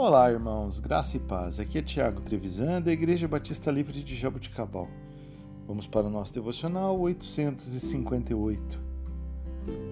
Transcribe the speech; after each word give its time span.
Olá, 0.00 0.30
irmãos, 0.30 0.78
graça 0.78 1.16
e 1.16 1.18
paz. 1.18 1.58
Aqui 1.58 1.78
é 1.78 1.82
Tiago 1.82 2.20
Trevisan, 2.20 2.80
da 2.80 2.92
Igreja 2.92 3.26
Batista 3.26 3.68
Livre 3.68 4.00
de 4.00 4.14
Jaboticabal. 4.14 4.86
Vamos 5.66 5.88
para 5.88 6.06
o 6.06 6.08
nosso 6.08 6.32
devocional 6.32 6.96
858. 7.00 8.80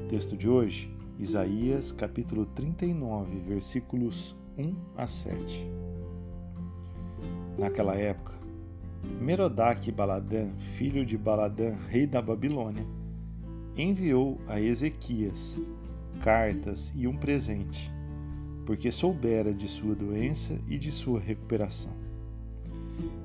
Texto 0.09 0.37
de 0.37 0.48
hoje, 0.48 0.95
Isaías, 1.19 1.91
capítulo 1.91 2.46
39, 2.46 3.41
versículos 3.41 4.37
1 4.56 4.77
a 4.96 5.09
7. 5.09 5.69
Naquela 7.59 7.96
época, 7.96 8.32
Merodach 9.20 9.91
Baladã, 9.91 10.50
filho 10.57 11.04
de 11.04 11.18
Baladã, 11.18 11.75
rei 11.88 12.07
da 12.07 12.23
Babilônia, 12.23 12.86
enviou 13.77 14.41
a 14.46 14.61
Ezequias 14.61 15.59
cartas 16.23 16.93
e 16.95 17.09
um 17.09 17.16
presente 17.16 17.95
porque 18.66 18.91
soubera 18.91 19.55
de 19.55 19.69
sua 19.69 19.95
doença 19.95 20.59
e 20.69 20.77
de 20.77 20.91
sua 20.91 21.20
recuperação. 21.20 21.93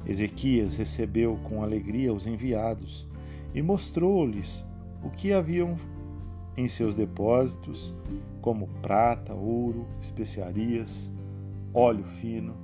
Ezequias 0.05 0.77
recebeu 0.77 1.38
com 1.44 1.63
alegria 1.63 2.13
os 2.13 2.27
enviados 2.27 3.08
e 3.54 3.62
mostrou-lhes 3.62 4.63
o 5.04 5.09
que 5.09 5.34
haviam 5.34 5.76
em 6.55 6.68
seus 6.68 6.94
depósitos, 6.94 7.94
como 8.40 8.68
prata, 8.82 9.34
ouro, 9.34 9.88
especiarias, 9.99 11.12
óleo 11.73 12.04
fino, 12.04 12.55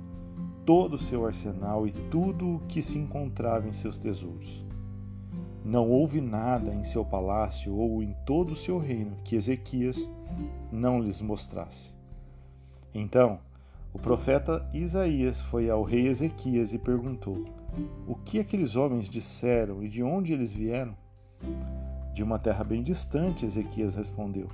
todo 0.64 0.94
o 0.94 0.98
seu 0.98 1.26
arsenal 1.26 1.86
e 1.86 1.92
tudo 1.92 2.56
o 2.56 2.60
que 2.68 2.82
se 2.82 2.98
encontrava 2.98 3.68
em 3.68 3.72
seus 3.72 3.98
tesouros. 3.98 4.64
Não 5.64 5.90
houve 5.90 6.20
nada 6.20 6.72
em 6.72 6.84
seu 6.84 7.04
palácio 7.04 7.74
ou 7.74 8.02
em 8.02 8.14
todo 8.24 8.52
o 8.52 8.56
seu 8.56 8.78
reino 8.78 9.16
que 9.24 9.34
Ezequias 9.34 10.08
não 10.70 11.00
lhes 11.00 11.20
mostrasse. 11.20 11.97
Então, 12.94 13.38
o 13.92 13.98
profeta 13.98 14.68
Isaías 14.72 15.40
foi 15.40 15.70
ao 15.70 15.82
rei 15.82 16.08
Ezequias 16.08 16.72
e 16.72 16.78
perguntou: 16.78 17.44
O 18.06 18.14
que 18.14 18.38
aqueles 18.38 18.76
homens 18.76 19.08
disseram 19.08 19.82
e 19.82 19.88
de 19.88 20.02
onde 20.02 20.32
eles 20.32 20.52
vieram? 20.52 20.96
De 22.12 22.22
uma 22.22 22.38
terra 22.38 22.64
bem 22.64 22.82
distante, 22.82 23.46
Ezequias 23.46 23.94
respondeu. 23.94 24.48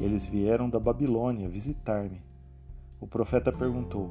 Eles 0.00 0.26
vieram 0.26 0.68
da 0.68 0.78
Babilônia 0.78 1.48
visitar-me. 1.48 2.20
O 3.00 3.06
profeta 3.06 3.52
perguntou: 3.52 4.10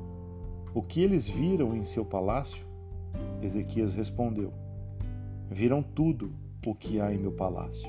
O 0.74 0.82
que 0.82 1.02
eles 1.02 1.28
viram 1.28 1.76
em 1.76 1.84
seu 1.84 2.04
palácio? 2.06 2.66
Ezequias 3.42 3.94
respondeu: 3.94 4.54
Viram 5.50 5.82
tudo 5.82 6.32
o 6.66 6.76
que 6.76 7.00
há 7.00 7.14
em 7.14 7.18
meu 7.18 7.32
palácio. 7.32 7.88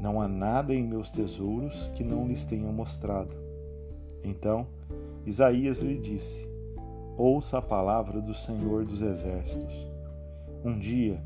Não 0.00 0.20
há 0.20 0.28
nada 0.28 0.74
em 0.74 0.82
meus 0.82 1.10
tesouros 1.10 1.90
que 1.94 2.04
não 2.04 2.26
lhes 2.26 2.44
tenha 2.44 2.70
mostrado. 2.70 3.47
Então, 4.22 4.66
Isaías 5.24 5.80
lhe 5.80 5.98
disse: 5.98 6.48
Ouça 7.16 7.58
a 7.58 7.62
palavra 7.62 8.20
do 8.20 8.34
Senhor 8.34 8.84
dos 8.84 9.02
Exércitos. 9.02 9.86
Um 10.64 10.78
dia, 10.78 11.22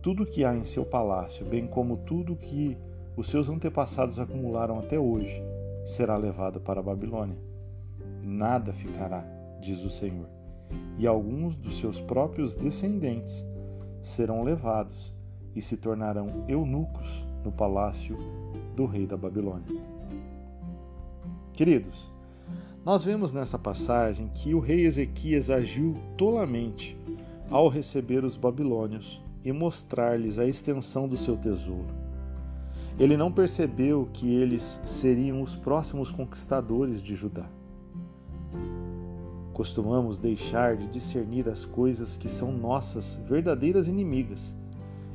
tudo 0.00 0.26
que 0.26 0.44
há 0.44 0.54
em 0.54 0.64
seu 0.64 0.84
palácio, 0.84 1.44
bem 1.46 1.66
como 1.66 1.96
tudo 1.98 2.36
que 2.36 2.76
os 3.16 3.28
seus 3.28 3.48
antepassados 3.48 4.18
acumularam 4.18 4.78
até 4.78 4.98
hoje, 4.98 5.42
será 5.84 6.16
levado 6.16 6.60
para 6.60 6.80
a 6.80 6.82
Babilônia. 6.82 7.36
Nada 8.22 8.72
ficará, 8.72 9.24
diz 9.60 9.84
o 9.84 9.90
Senhor, 9.90 10.28
e 10.98 11.06
alguns 11.06 11.56
dos 11.56 11.78
seus 11.78 12.00
próprios 12.00 12.54
descendentes 12.54 13.44
serão 14.02 14.42
levados 14.42 15.14
e 15.54 15.62
se 15.62 15.76
tornarão 15.76 16.44
eunucos 16.48 17.26
no 17.44 17.52
palácio 17.52 18.16
do 18.74 18.86
rei 18.86 19.06
da 19.06 19.16
Babilônia. 19.16 19.66
Queridos, 21.52 22.10
nós 22.84 23.04
vemos 23.04 23.32
nessa 23.32 23.56
passagem 23.56 24.28
que 24.34 24.54
o 24.54 24.58
rei 24.58 24.84
Ezequias 24.84 25.50
agiu 25.50 25.94
tolamente 26.16 26.98
ao 27.48 27.68
receber 27.68 28.24
os 28.24 28.36
babilônios 28.36 29.22
e 29.44 29.52
mostrar-lhes 29.52 30.36
a 30.38 30.46
extensão 30.46 31.06
do 31.06 31.16
seu 31.16 31.36
tesouro. 31.36 31.94
Ele 32.98 33.16
não 33.16 33.30
percebeu 33.30 34.08
que 34.12 34.28
eles 34.34 34.80
seriam 34.84 35.40
os 35.42 35.54
próximos 35.54 36.10
conquistadores 36.10 37.00
de 37.00 37.14
Judá. 37.14 37.46
Costumamos 39.52 40.18
deixar 40.18 40.76
de 40.76 40.88
discernir 40.88 41.48
as 41.48 41.64
coisas 41.64 42.16
que 42.16 42.28
são 42.28 42.50
nossas 42.50 43.20
verdadeiras 43.28 43.86
inimigas 43.86 44.56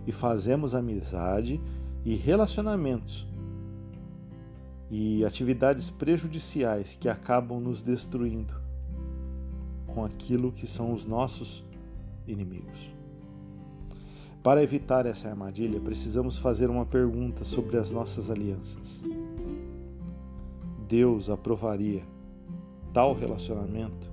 e 0.05 0.11
fazemos 0.13 0.73
amizade 0.73 1.59
e 2.05 2.15
relacionamentos 2.15 3.27
e 4.89 5.25
atividades 5.25 5.89
prejudiciais 5.89 6.97
que 6.99 7.09
acabam 7.09 7.59
nos 7.59 7.81
destruindo 7.81 8.53
com 9.87 10.05
aquilo 10.05 10.51
que 10.51 10.67
são 10.67 10.93
os 10.93 11.05
nossos 11.05 11.65
inimigos. 12.25 12.91
Para 14.43 14.63
evitar 14.63 15.05
essa 15.05 15.27
armadilha, 15.27 15.79
precisamos 15.79 16.37
fazer 16.37 16.69
uma 16.69 16.85
pergunta 16.85 17.43
sobre 17.43 17.77
as 17.77 17.91
nossas 17.91 18.29
alianças. 18.29 19.03
Deus 20.87 21.29
aprovaria 21.29 22.03
tal 22.93 23.13
relacionamento, 23.13 24.09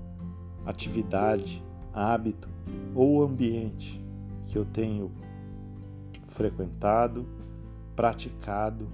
atividade, 0.67 1.63
hábito 1.93 2.49
ou 2.95 3.23
ambiente 3.23 4.05
que 4.47 4.59
eu 4.59 4.65
tenho 4.65 5.13
frequentado, 6.29 7.25
praticado 7.95 8.89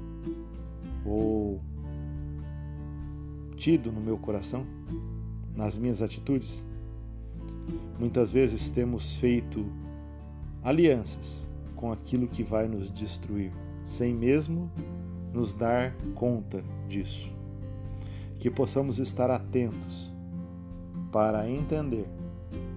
ou 1.04 1.60
no 3.68 4.00
meu 4.00 4.16
coração, 4.16 4.66
nas 5.54 5.76
minhas 5.76 6.00
atitudes. 6.00 6.64
Muitas 7.98 8.32
vezes 8.32 8.70
temos 8.70 9.16
feito 9.16 9.66
alianças 10.62 11.46
com 11.76 11.92
aquilo 11.92 12.26
que 12.26 12.42
vai 12.42 12.66
nos 12.66 12.90
destruir, 12.90 13.52
sem 13.84 14.14
mesmo 14.14 14.70
nos 15.34 15.52
dar 15.52 15.94
conta 16.14 16.64
disso. 16.88 17.30
Que 18.38 18.50
possamos 18.50 18.98
estar 18.98 19.30
atentos 19.30 20.10
para 21.12 21.48
entender 21.48 22.08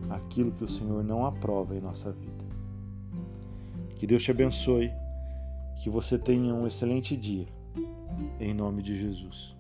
aquilo 0.10 0.52
que 0.52 0.66
o 0.66 0.68
Senhor 0.68 1.02
não 1.02 1.26
aprova 1.26 1.78
em 1.78 1.80
nossa 1.80 2.12
vida. 2.12 2.44
Que 3.96 4.06
Deus 4.06 4.22
te 4.22 4.32
abençoe, 4.32 4.92
que 5.82 5.90
você 5.90 6.20
tenha 6.20 6.54
um 6.54 6.68
excelente 6.68 7.16
dia, 7.16 7.48
em 8.38 8.54
nome 8.54 8.82
de 8.82 8.96
Jesus. 8.96 9.56